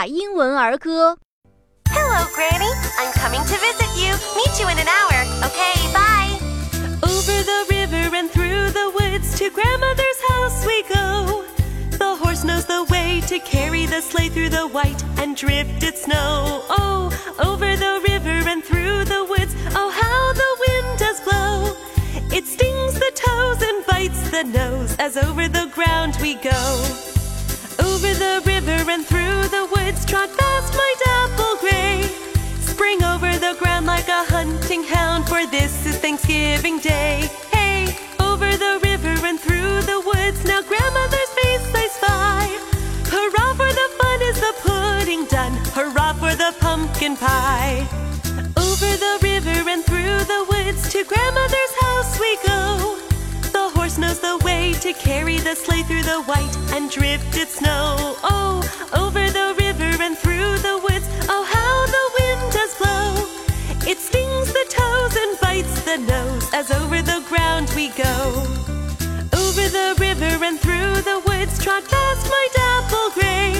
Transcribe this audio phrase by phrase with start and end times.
[0.00, 1.18] 娜英文儿歌。
[1.90, 2.70] Hello, Granny.
[2.98, 4.12] I'm coming to visit you.
[4.36, 5.18] Meet you in an hour.
[5.44, 6.32] Okay, bye.
[7.02, 11.44] Over the river and through the woods to grandmother's house we go.
[11.98, 16.62] The horse knows the way to carry the sleigh through the white and drifted snow.
[16.68, 21.76] Oh, over the river and through the woods, oh, how the wind does blow.
[22.36, 26.60] It stings the toes and bites the nose as over the ground we go.
[27.78, 29.06] Over the river and
[33.51, 37.29] the ground like a hunting hound, for this is Thanksgiving Day.
[37.51, 42.43] Hey, over the river and through the woods, now grandmother's face I spy.
[43.11, 47.87] Hurrah for the fun is the pudding done, hurrah for the pumpkin pie.
[48.55, 52.97] Over the river and through the woods, to grandmother's house we go.
[53.51, 58.15] The horse knows the way to carry the sleigh through the white and drifted snow.
[58.23, 58.63] Oh,
[58.93, 59.40] over the
[65.91, 68.15] the nose as over the ground we go.
[69.43, 73.51] Over the river and through the woods, trot fast my dapple gray.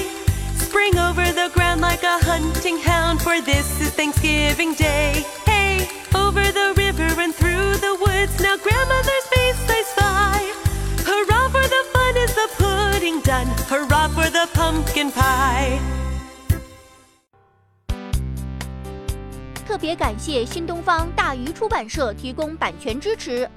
[0.56, 5.26] Spring over the ground like a hunting hound, for this is Thanksgiving Day.
[5.44, 10.38] Hey, over the river and through the woods, now grandmother's face I spy.
[11.08, 16.01] Hurrah for the fun is the pudding done, hurrah for the pumpkin pie.
[19.72, 23.48] 特别感谢新东方大鱼出版社提供版权支持。